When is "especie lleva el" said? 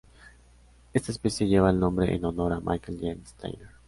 1.11-1.79